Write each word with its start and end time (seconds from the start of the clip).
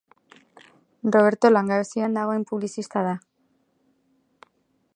Roberto 1.15 1.51
langabezian 1.51 2.17
dagoen 2.19 2.47
publizista 2.53 3.05
da. 3.09 3.13